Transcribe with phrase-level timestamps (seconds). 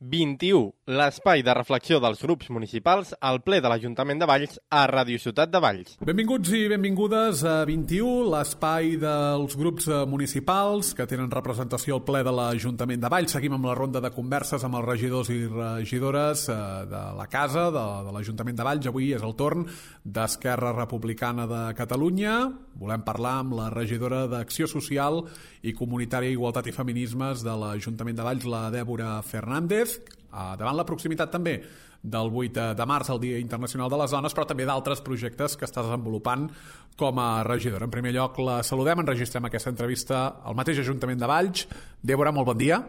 [0.00, 5.20] 21, l'espai de reflexió dels grups municipals al ple de l'Ajuntament de Valls a Ràdio
[5.20, 5.98] Ciutat de Valls.
[6.00, 12.22] Benvinguts i benvingudes a 21, l'espai dels grups eh, municipals que tenen representació al ple
[12.24, 13.34] de l'Ajuntament de Valls.
[13.36, 16.56] Seguim amb la ronda de converses amb els regidors i regidores eh,
[16.88, 18.88] de la casa de, de l'Ajuntament de Valls.
[18.88, 19.68] Avui és el torn
[20.00, 22.38] d'Esquerra Republicana de Catalunya.
[22.80, 25.20] Volem parlar amb la regidora d'Acció Social
[25.60, 30.86] i Comunitària Igualtat i Feminismes de l'Ajuntament de Valls, la Dèbora Fernández eh, davant la
[30.88, 31.58] proximitat també
[32.00, 35.66] del 8 de març, el Dia Internacional de les Dones, però també d'altres projectes que
[35.68, 36.48] està desenvolupant
[36.96, 37.86] com a regidora.
[37.86, 41.66] En primer lloc, la saludem, enregistrem aquesta entrevista al mateix Ajuntament de Valls.
[42.02, 42.80] Débora, molt bon dia.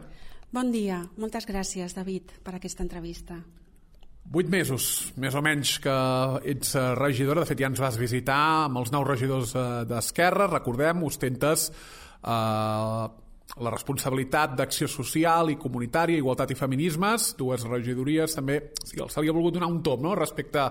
[0.52, 1.02] Bon dia.
[1.20, 3.40] Moltes gràcies, David, per aquesta entrevista.
[4.32, 5.94] Vuit mesos, més o menys, que
[6.54, 7.42] ets eh, regidora.
[7.42, 10.48] De fet, ja ens vas visitar amb els nous regidors eh, d'Esquerra.
[10.52, 13.08] Recordem, ostentes eh,
[13.60, 19.30] la responsabilitat d'acció social i comunitària, igualtat i feminismes, dues regidories també, sí, se li
[19.30, 20.16] ha volgut donar un top no?
[20.16, 20.70] respecte a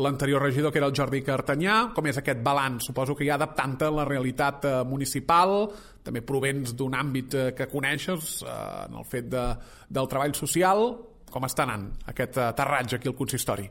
[0.00, 2.86] l'anterior regidor que era el Jordi Cartanyà, com és aquest balanç?
[2.90, 5.64] Suposo que ja adaptant-te a la realitat eh, municipal,
[6.04, 8.56] també provens d'un àmbit eh, que coneixes eh,
[8.86, 9.46] en el fet de,
[9.88, 10.90] del treball social,
[11.30, 13.68] com està anant aquest aterratge aquí al consistori?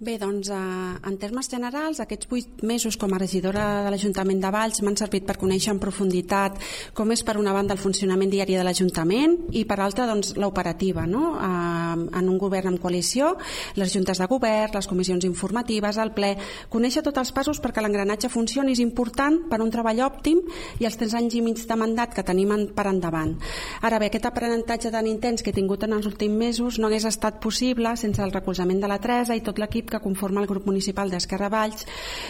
[0.00, 4.50] Bé, doncs, eh, en termes generals, aquests vuit mesos com a regidora de l'Ajuntament de
[4.54, 6.60] Valls m'han servit per conèixer en profunditat
[6.94, 11.02] com és, per una banda, el funcionament diari de l'Ajuntament i, per altra, doncs, l'operativa,
[11.04, 11.32] no?
[11.34, 13.32] Eh, en un govern amb coalició,
[13.74, 16.36] les juntes de govern, les comissions informatives, el ple...
[16.70, 20.44] Conèixer tots els passos perquè l'engranatge funcioni és important per un treball òptim
[20.78, 23.34] i els tres anys i mig de mandat que tenim per endavant.
[23.82, 27.10] Ara bé, aquest aprenentatge tan intens que he tingut en els últims mesos no hagués
[27.10, 30.66] estat possible sense el recolzament de la Teresa i tot l'equip que conforma el grup
[30.68, 31.86] municipal d'Esquerra Valls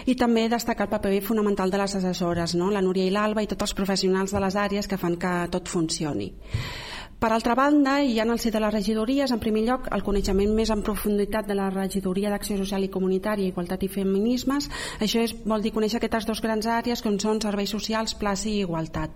[0.07, 2.71] i també destacar el paper fonamental de les assessores, no?
[2.71, 5.69] la Núria i l'Alba i tots els professionals de les àrees que fan que tot
[5.69, 6.33] funcioni.
[7.19, 10.05] Per altra banda, hi ha en el si de les regidories, en primer lloc, el
[10.07, 14.69] coneixement més en profunditat de la regidoria d'Acció Social i Comunitària, Igualtat i Feminismes.
[15.03, 18.61] Això és, vol dir conèixer aquestes dues grans àrees com són serveis socials, plaça i
[18.61, 19.11] igualtat.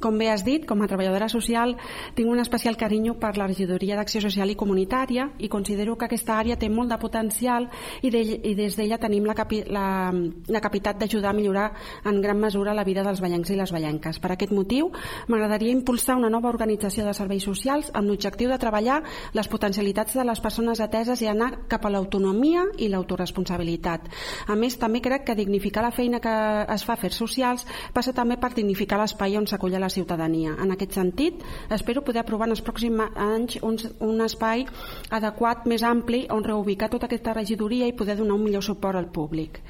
[0.00, 1.74] Com bé has dit, com a treballadora social,
[2.16, 6.38] tinc un especial carinyo per la regidoria d'Acció Social i Comunitària i considero que aquesta
[6.40, 7.66] àrea té molt de potencial
[8.00, 10.08] i, de, i des d'ella tenim la, capi, la,
[10.48, 11.66] la capacitat d'ajudar a millorar
[12.08, 14.20] en gran mesura la vida dels ballencs i les ballenques.
[14.24, 14.88] Per aquest motiu,
[15.28, 19.02] m'agradaria impulsar una nova organització de serveis socials amb l'objectiu de treballar
[19.36, 24.08] les potencialitats de les persones ateses i anar cap a l'autonomia i l'autoresponsabilitat.
[24.48, 26.34] A més, també crec que dignificar la feina que
[26.72, 30.56] es fa a Fers Socials passa també per dignificar l'espai on s'acull ciutadania.
[30.62, 34.66] En aquest sentit, espero poder aprovar en els pròxims anys un, un espai
[35.10, 39.10] adequat, més ampli, on reubicar tota aquesta regidoria i poder donar un millor suport al
[39.12, 39.60] públic.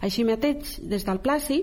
[0.00, 1.62] Així mateix, des del Placi,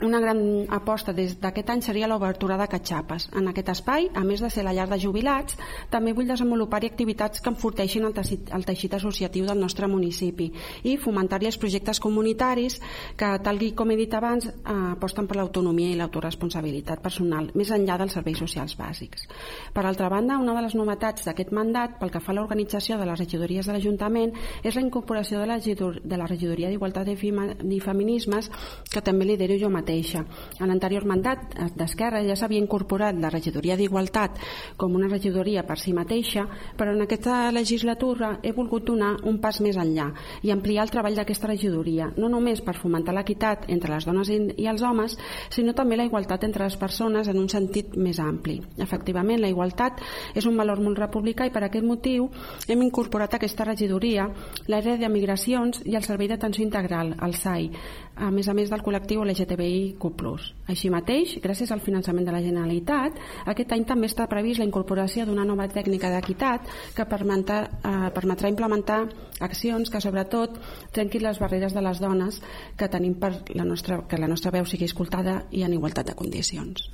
[0.00, 3.28] una gran aposta des d'aquest any seria l'obertura de catxapes.
[3.36, 5.58] En aquest espai, a més de ser la llar de jubilats,
[5.90, 10.48] també vull desenvolupar-hi activitats que enforteixin el teixit, el teixit associatiu del nostre municipi
[10.88, 12.80] i fomentar-hi els projectes comunitaris
[13.16, 17.98] que, tal com he dit abans, eh, aposten per l'autonomia i l'autoresponsabilitat personal, més enllà
[17.98, 19.28] dels serveis socials bàsics.
[19.72, 23.06] Per altra banda, una de les novetats d'aquest mandat, pel que fa a l'organització de
[23.06, 24.32] les regidories de l'Ajuntament,
[24.64, 28.50] és la incorporació de la, de la regidoria d'Igualtat i Feminismes,
[28.90, 30.22] que també lidero jo mateix mateixa.
[30.60, 34.38] En l'anterior mandat d'Esquerra ja s'havia incorporat la regidoria d'Igualtat
[34.78, 36.46] com una regidoria per si mateixa,
[36.78, 40.08] però en aquesta legislatura he volgut donar un pas més enllà
[40.42, 44.68] i ampliar el treball d'aquesta regidoria, no només per fomentar l'equitat entre les dones i
[44.70, 45.16] els homes,
[45.50, 48.60] sinó també la igualtat entre les persones en un sentit més ampli.
[48.78, 50.00] Efectivament, la igualtat
[50.34, 52.28] és un valor molt republicà i per aquest motiu
[52.68, 54.28] hem incorporat a aquesta regidoria
[54.70, 57.70] l'àrea de migracions i el servei d'atenció integral, el SAI,
[58.16, 59.22] a més a més del col·lectiu
[59.72, 60.52] LGTBIQ+.
[60.72, 63.18] Així mateix, gràcies al finançament de la Generalitat,
[63.52, 68.48] aquest any també està previst la incorporació d'una nova tècnica d'equitat que permetrà, eh, permetrà
[68.48, 69.02] implementar
[69.40, 70.58] accions que sobretot
[70.92, 72.42] trenquin les barreres de les dones
[72.76, 76.14] que tenim per la nostra, que la nostra veu sigui escoltada i en igualtat de
[76.14, 76.90] condicions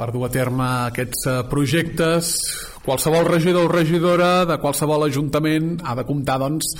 [0.00, 2.32] per dur a terme aquests eh, projectes
[2.80, 6.70] qualsevol regidor o regidora de qualsevol ajuntament ha de comptar doncs,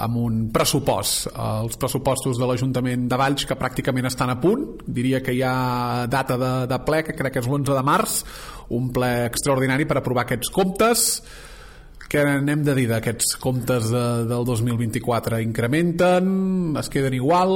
[0.00, 5.20] amb un pressupost els pressupostos de l'Ajuntament de Valls que pràcticament estan a punt diria
[5.20, 8.18] que hi ha data de, de ple que crec que és l'11 de març
[8.72, 11.08] un ple extraordinari per aprovar aquests comptes
[12.12, 15.38] què n'hem de dir d'aquests comptes de, del 2024?
[15.40, 16.26] Incrementen?
[16.76, 17.54] Es queden igual?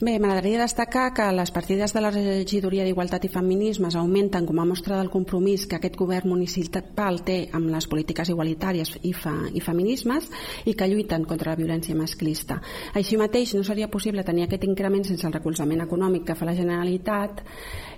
[0.00, 4.64] Bé, m'agradaria destacar que les partides de la regidoria d'Igualtat i Feminismes augmenten com a
[4.66, 9.62] mostra del compromís que aquest govern municipal té amb les polítiques igualitàries i, fa, i
[9.62, 10.26] feminismes
[10.66, 12.58] i que lluiten contra la violència masclista.
[12.98, 16.58] Així mateix, no seria possible tenir aquest increment sense el recolzament econòmic que fa la
[16.58, 17.44] Generalitat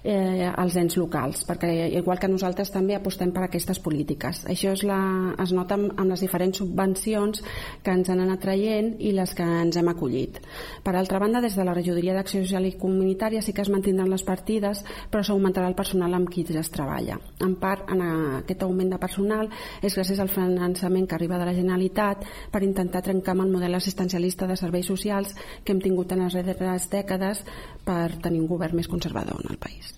[0.06, 4.44] eh, als ens locals, perquè igual que nosaltres també apostem per aquestes polítiques.
[4.47, 4.99] Això es, la,
[5.43, 7.43] es nota amb, amb les diferents subvencions
[7.82, 10.38] que ens han anat traient i les que ens hem acollit.
[10.87, 14.12] Per altra banda, des de la regidoria d'Acció Social i Comunitària sí que es mantindran
[14.12, 17.19] les partides, però s'augmentarà el personal amb qui es treballa.
[17.43, 19.50] En part, en aquest augment de personal
[19.82, 22.23] és gràcies al finançament que arriba de la Generalitat
[22.53, 26.38] per intentar trencar amb el model assistencialista de serveis socials que hem tingut en les
[26.38, 27.43] darreres dècades
[27.85, 29.95] per tenir un govern més conservador en el país.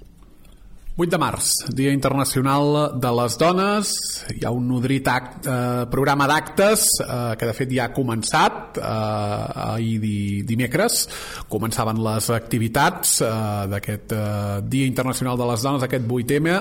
[0.99, 1.49] 8 de març,
[1.79, 3.91] Dia Internacional de les Dones.
[4.35, 8.81] Hi ha un nodrit act, eh, programa d'actes eh, que de fet ja ha començat
[8.83, 11.05] eh, ahir di, dimecres.
[11.47, 13.31] Començaven les activitats eh,
[13.71, 14.23] d'aquest eh,
[14.67, 16.57] Dia Internacional de les Dones, aquest 8M,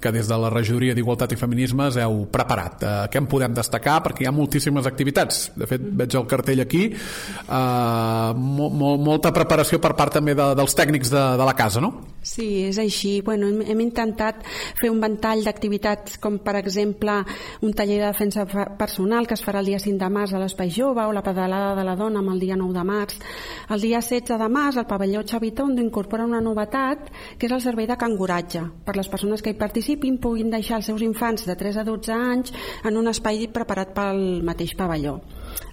[0.00, 2.80] que des de la Regidoria d'Igualtat i Feminismes heu preparat.
[2.80, 3.98] Eh, què en podem destacar?
[4.08, 5.50] Perquè hi ha moltíssimes activitats.
[5.52, 6.86] De fet, veig el cartell aquí.
[6.96, 11.84] Eh, mo, mo, molta preparació per part també de, dels tècnics de, de la casa,
[11.84, 11.92] no?
[12.22, 13.18] Sí, és així.
[13.20, 14.42] Bueno, hem, hem intentat
[14.80, 17.18] fer un ventall d'activitats com, per exemple,
[17.62, 18.46] un taller de defensa
[18.78, 21.74] personal que es farà el dia 5 de març a l'Espai Jove o la pedalada
[21.78, 23.18] de la dona amb el dia 9 de març.
[23.68, 27.86] El dia 16 de març el pavelló Xavitondo incorpora una novetat que és el servei
[27.90, 28.64] de canguratge.
[28.86, 32.12] Per les persones que hi participin puguin deixar els seus infants de 3 a 12
[32.16, 32.52] anys
[32.84, 35.20] en un espai preparat pel mateix pavelló.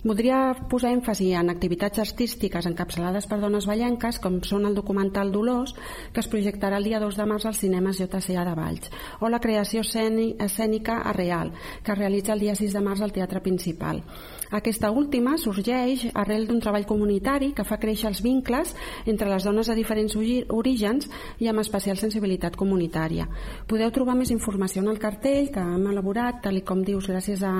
[0.03, 5.75] Voldria posar èmfasi en activitats artístiques encapçalades per dones ballenques, com són el documental Dolors,
[6.13, 9.41] que es projectarà el dia 2 de març als cinemes JCA de Valls, o la
[9.43, 11.51] creació escènica a Real,
[11.83, 14.03] que es realitza el dia 6 de març al Teatre Principal.
[14.49, 18.71] Aquesta última sorgeix arrel d'un treball comunitari que fa créixer els vincles
[19.05, 21.05] entre les dones de diferents orígens
[21.37, 23.27] i amb especial sensibilitat comunitària.
[23.69, 27.53] Podeu trobar més informació en el cartell que hem elaborat, tal com dius, gràcies a,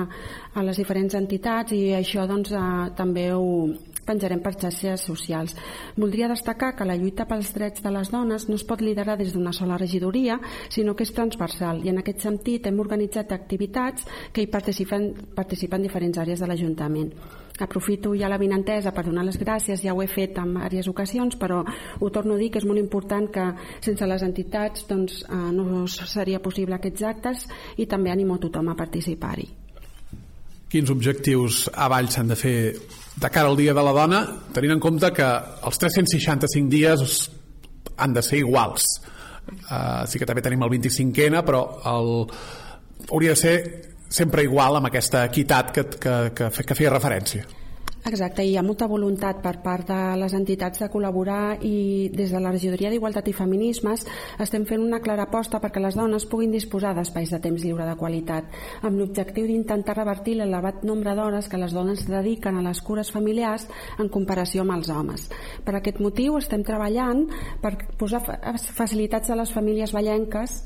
[0.54, 3.70] a les diferents entitats i això doncs, a, també ho
[4.10, 5.54] penjarem per xarxes socials.
[5.94, 9.30] Voldria destacar que la lluita pels drets de les dones no es pot liderar des
[9.32, 14.42] d'una sola regidoria, sinó que és transversal i en aquest sentit hem organitzat activitats que
[14.42, 17.14] hi participen, participen diferents àrees de l'Ajuntament.
[17.60, 21.36] Aprofito ja la vinentesa per donar les gràcies, ja ho he fet en diverses ocasions,
[21.36, 21.60] però
[22.00, 23.46] ho torno a dir que és molt important que
[23.84, 28.78] sense les entitats doncs, eh, no seria possible aquests actes i també animo tothom a
[28.80, 29.59] participar-hi
[30.70, 32.56] quins objectius a Valls s'han de fer
[33.20, 34.20] de cara al Dia de la Dona,
[34.54, 35.28] tenint en compte que
[35.66, 37.16] els 365 dies
[38.00, 38.86] han de ser iguals.
[39.66, 42.12] Uh, sí que també tenim el 25N, però el,
[43.10, 43.56] hauria de ser
[44.10, 47.46] sempre igual amb aquesta equitat que, que, que, que feia referència.
[48.08, 52.40] Exacte, hi ha molta voluntat per part de les entitats de col·laborar i des de
[52.40, 54.06] la Regidoria d'Igualtat i Feminismes
[54.40, 57.98] estem fent una clara aposta perquè les dones puguin disposar d'espais de temps lliure de
[58.00, 58.48] qualitat,
[58.80, 63.68] amb l'objectiu d'intentar revertir l'elevat nombre d'hores que les dones dediquen a les cures familiars
[63.98, 65.28] en comparació amb els homes.
[65.64, 67.26] Per aquest motiu estem treballant
[67.60, 68.24] per posar
[68.56, 70.62] facilitats a les famílies ballenques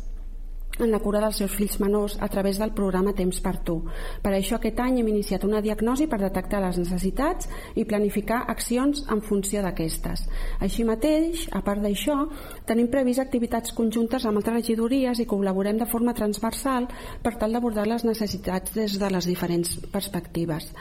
[0.79, 3.76] en la cura dels seus fills menors a través del programa Temps per Tu.
[4.23, 7.49] Per això aquest any hem iniciat una diagnosi per detectar les necessitats
[7.79, 10.26] i planificar accions en funció d'aquestes.
[10.61, 12.19] Així mateix, a part d'això,
[12.67, 16.88] tenim previst activitats conjuntes amb altres regidories i col·laborem de forma transversal
[17.23, 20.73] per tal d'abordar les necessitats des de les diferents perspectives.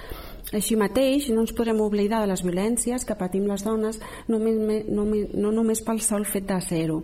[0.54, 4.00] Així mateix, no ens podrem oblidar de les violències que patim les dones
[4.30, 7.02] només, no, no només pel sol fet de ser-ho.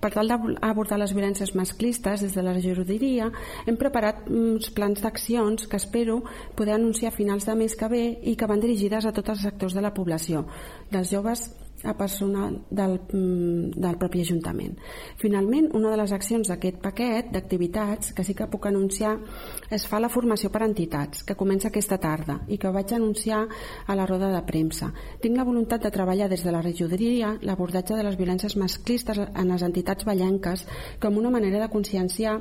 [0.00, 3.30] Per tal d'abordar les violències masclistes, des de la regidoria
[3.66, 6.22] hem preparat uns plans d'accions que espero
[6.56, 9.46] poder anunciar a finals de mes que ve i que van dirigides a tots els
[9.48, 10.44] sectors de la població,
[10.90, 11.48] dels joves
[11.84, 14.78] a personal del, mm, del propi Ajuntament.
[15.16, 19.18] Finalment, una de les accions d'aquest paquet d'activitats que sí que puc anunciar
[19.70, 23.46] es fa la formació per entitats, que comença aquesta tarda i que vaig anunciar
[23.86, 24.92] a la roda de premsa.
[25.20, 29.48] Tinc la voluntat de treballar des de la regidoria l'abordatge de les violències masclistes en
[29.48, 30.66] les entitats ballenques
[31.00, 32.40] com una manera de conscienciar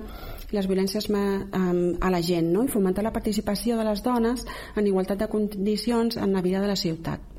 [0.51, 2.63] les violències a la gent no?
[2.63, 4.45] i fomentar la participació de les dones
[4.75, 7.32] en igualtat de condicions en la vida de la ciutat.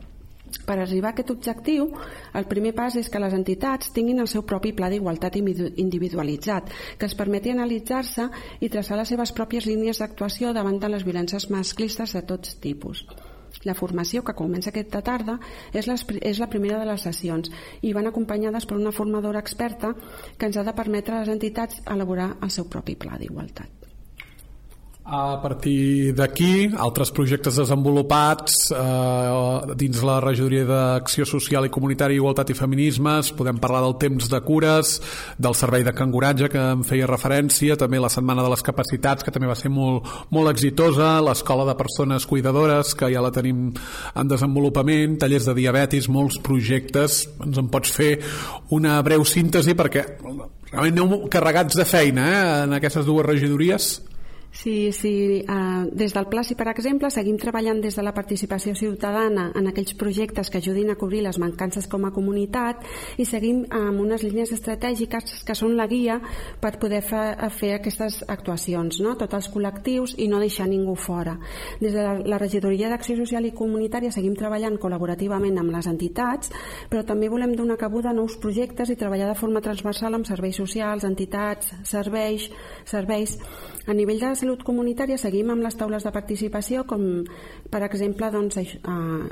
[0.64, 1.90] Per arribar a aquest objectiu,
[2.38, 7.11] el primer pas és que les entitats tinguin el seu propi pla d'igualtat individualitzat, que
[7.11, 8.28] es permeti analitzar-se
[8.61, 13.04] i traçar les seves pròpies línies d'actuació davant de les violències masclistes de tots tipus.
[13.64, 15.38] La formació que comença aquesta tarda
[15.73, 19.94] és, és la primera de les sessions i van acompanyades per una formadora experta
[20.37, 23.84] que ens ha de permetre a les entitats elaborar el seu propi pla d'igualtat.
[25.04, 32.54] A partir d'aquí, altres projectes desenvolupats eh, dins la regidoria d'Acció Social i Comunitària, Igualtat
[32.54, 34.94] i Feminismes, podem parlar del temps de cures,
[35.37, 39.34] del servei de canguratge que em feia referència, també la Setmana de les Capacitats, que
[39.34, 44.32] també va ser molt, molt exitosa, l'Escola de Persones Cuidadores, que ja la tenim en
[44.32, 47.26] desenvolupament, tallers de diabetis, molts projectes.
[47.44, 48.14] Ens en pots fer
[48.73, 50.08] una breu síntesi perquè
[50.73, 53.92] realment aneu carregats de feina eh, en aquestes dues regidories?
[54.54, 55.44] Sí, sí.
[55.49, 59.96] Uh, des del Placi, per exemple, seguim treballant des de la participació ciutadana en aquells
[59.99, 62.84] projectes que ajudin a cobrir les mancances com a comunitat
[63.18, 66.20] i seguim amb unes línies estratègiques que són la guia
[66.62, 69.16] per poder fa, fer aquestes actuacions, no?
[69.18, 71.34] tots els col·lectius i no deixar ningú fora.
[71.82, 76.54] Des de la, la Regidoria d'Acció Social i Comunitària seguim treballant col·laborativament amb les entitats,
[76.94, 80.62] però també volem donar cabuda a nous projectes i treballar de forma transversal amb serveis
[80.62, 82.46] socials, entitats, serveis,
[82.87, 83.34] serveis.
[83.84, 87.00] A nivell de salut comunitària seguim amb les taules de participació com
[87.72, 88.74] per exemple doncs, eh,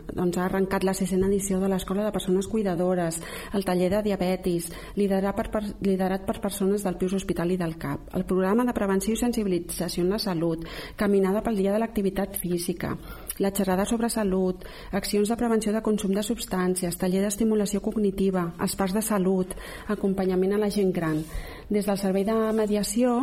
[0.08, 3.18] doncs ha arrencat la sisena edició de l'Escola de Persones Cuidadores,
[3.52, 7.76] el taller de diabetis, liderat per, per, liderat per persones del Pius Hospital i del
[7.76, 10.64] CAP, el programa de prevenció i sensibilització en la salut,
[10.96, 12.96] caminada pel dia de l'activitat física,
[13.36, 14.64] la xerrada sobre salut,
[14.96, 19.52] accions de prevenció de consum de substàncies, taller d'estimulació cognitiva, els parcs de salut,
[19.92, 21.20] acompanyament a la gent gran.
[21.68, 23.18] Des del servei de mediació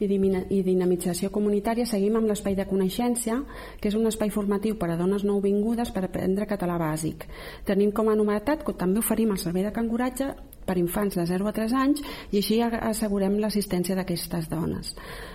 [0.00, 3.38] i dinamització comunitària seguim amb l'espai de coneixència,
[3.80, 7.24] que és un espai formatiu per a dones nouvingudes per aprendre català bàsic.
[7.64, 10.34] Tenim com a novetat que també oferim el servei de canguratge
[10.66, 14.94] per infants de 0 a 3 anys i així assegurem l'assistència d'aquestes dones.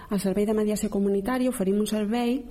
[0.10, 2.42] Al servei de mediació comunitària oferim un servei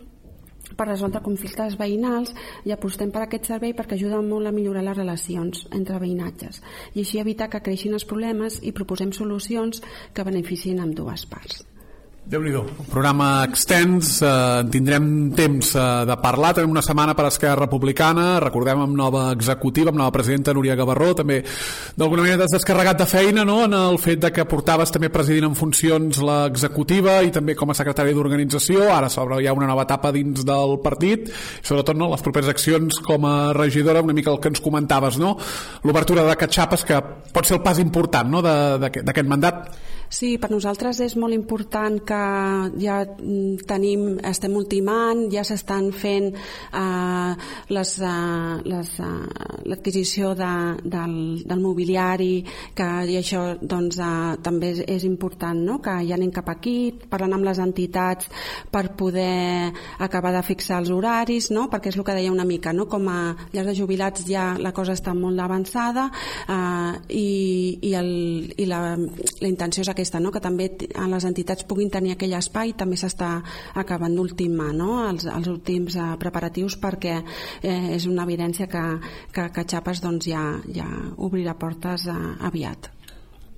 [0.76, 2.32] per resoldre conflictes veïnals
[2.68, 6.62] i apostem per aquest servei perquè ajuda molt a millorar les relacions entre veïnatges
[6.94, 9.82] i així evitar que creixin els problemes i proposem solucions
[10.14, 11.64] que beneficien amb dues parts
[12.30, 12.52] déu nhi
[12.86, 18.84] programa extens, eh, tindrem temps eh, de parlar, tenim una setmana per Esquerra Republicana, recordem
[18.84, 21.40] amb nova executiva, amb nova presidenta Núria Gavarró, també
[21.98, 23.64] d'alguna manera t'has descarregat de feina no?
[23.66, 27.78] en el fet de que portaves també presidint en funcions l'executiva i també com a
[27.80, 32.22] secretari d'organització, ara s'obre ja una nova etapa dins del partit, i sobretot no, les
[32.22, 35.34] properes accions com a regidora, una mica el que ens comentaves, no?
[35.82, 37.02] l'obertura de Catxapes, que
[37.34, 38.38] pot ser el pas important no?
[38.44, 39.74] d'aquest mandat.
[40.10, 42.19] Sí, per nosaltres és molt important que
[42.80, 47.32] ja mm, tenim, estem ultimant, ja s'estan fent eh,
[47.74, 50.52] les, eh, les, eh, l'adquisició de,
[50.84, 51.14] del,
[51.46, 52.44] del mobiliari,
[52.76, 55.78] que i això doncs, eh, també és, és important no?
[55.84, 58.30] que ja anem cap aquí, parlant amb les entitats
[58.70, 61.68] per poder acabar de fixar els horaris, no?
[61.70, 62.88] perquè és el que deia una mica, no?
[62.90, 63.20] com a
[63.52, 66.08] llars de jubilats ja la cosa està molt avançada
[66.48, 67.28] eh, i,
[67.90, 68.12] i, el,
[68.56, 70.32] i la, la intenció és aquesta no?
[70.32, 73.42] que també les entitats puguin tenir aquell espai, també s'està
[73.82, 74.94] acabant d'ultimar no?
[75.10, 78.86] els, els últims eh, preparatius perquè eh, és una evidència que,
[79.34, 80.88] que, que Xapes doncs, ja, ja
[81.18, 82.16] obrirà portes eh,
[82.48, 82.88] aviat.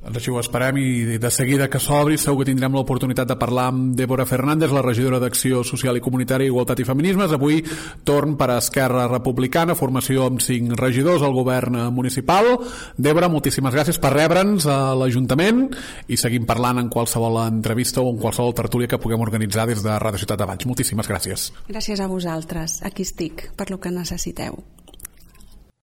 [0.03, 3.69] Doncs així ho esperem i de seguida que s'obri segur que tindrem l'oportunitat de parlar
[3.71, 7.31] amb Débora Fernández, la regidora d'Acció Social i Comunitària, Igualtat i Feminismes.
[7.37, 7.61] Avui
[8.03, 12.51] torn per a Esquerra Republicana, formació amb cinc regidors al govern municipal.
[12.99, 15.69] Débora, moltíssimes gràcies per rebre'ns a l'Ajuntament
[16.11, 19.95] i seguim parlant en qualsevol entrevista o en qualsevol tertúlia que puguem organitzar des de
[20.03, 20.67] Ràdio Ciutat de Baix.
[20.67, 21.53] Moltíssimes gràcies.
[21.71, 22.81] Gràcies a vosaltres.
[22.83, 24.65] Aquí estic, per lo que necessiteu.